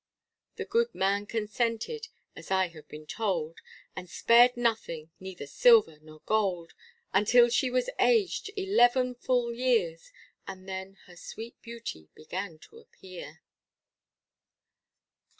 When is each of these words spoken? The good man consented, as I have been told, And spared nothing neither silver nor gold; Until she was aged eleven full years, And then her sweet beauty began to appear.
The 0.55 0.65
good 0.65 0.95
man 0.95 1.27
consented, 1.27 2.07
as 2.35 2.49
I 2.49 2.69
have 2.69 2.87
been 2.87 3.05
told, 3.05 3.59
And 3.95 4.09
spared 4.09 4.57
nothing 4.57 5.11
neither 5.19 5.45
silver 5.45 5.99
nor 5.99 6.21
gold; 6.25 6.73
Until 7.13 7.49
she 7.49 7.69
was 7.69 7.87
aged 7.99 8.49
eleven 8.57 9.13
full 9.13 9.53
years, 9.53 10.11
And 10.47 10.67
then 10.67 10.95
her 11.05 11.15
sweet 11.15 11.61
beauty 11.61 12.09
began 12.15 12.57
to 12.71 12.79
appear. 12.79 13.43